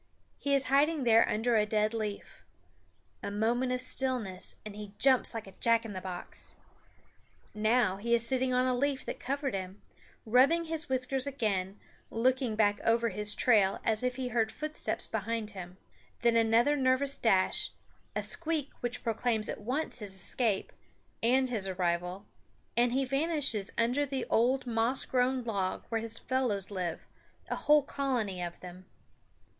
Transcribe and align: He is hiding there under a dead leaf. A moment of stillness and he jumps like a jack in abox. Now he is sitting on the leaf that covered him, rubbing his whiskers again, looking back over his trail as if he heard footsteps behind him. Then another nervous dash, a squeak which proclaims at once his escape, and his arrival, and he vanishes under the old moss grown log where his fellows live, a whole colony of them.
He 0.39 0.55
is 0.55 0.63
hiding 0.65 1.03
there 1.03 1.29
under 1.29 1.55
a 1.55 1.65
dead 1.67 1.93
leaf. 1.93 2.43
A 3.21 3.29
moment 3.29 3.71
of 3.71 3.81
stillness 3.81 4.55
and 4.65 4.75
he 4.75 4.95
jumps 4.97 5.35
like 5.35 5.45
a 5.45 5.51
jack 5.51 5.85
in 5.85 5.93
abox. 5.95 6.55
Now 7.53 7.97
he 7.97 8.15
is 8.15 8.25
sitting 8.25 8.51
on 8.51 8.65
the 8.65 8.73
leaf 8.73 9.05
that 9.05 9.19
covered 9.19 9.53
him, 9.53 9.83
rubbing 10.25 10.65
his 10.65 10.89
whiskers 10.89 11.27
again, 11.27 11.79
looking 12.09 12.55
back 12.55 12.81
over 12.83 13.09
his 13.09 13.35
trail 13.35 13.79
as 13.83 14.01
if 14.01 14.15
he 14.15 14.29
heard 14.29 14.51
footsteps 14.51 15.05
behind 15.05 15.51
him. 15.51 15.77
Then 16.21 16.35
another 16.35 16.75
nervous 16.75 17.15
dash, 17.19 17.69
a 18.15 18.23
squeak 18.23 18.71
which 18.79 19.03
proclaims 19.03 19.49
at 19.49 19.61
once 19.61 19.99
his 19.99 20.15
escape, 20.15 20.73
and 21.21 21.47
his 21.47 21.67
arrival, 21.67 22.25
and 22.75 22.91
he 22.91 23.05
vanishes 23.05 23.71
under 23.77 24.07
the 24.07 24.25
old 24.31 24.65
moss 24.65 25.05
grown 25.05 25.43
log 25.43 25.85
where 25.89 26.01
his 26.01 26.17
fellows 26.17 26.71
live, 26.71 27.05
a 27.49 27.55
whole 27.55 27.83
colony 27.83 28.41
of 28.41 28.61
them. 28.61 28.87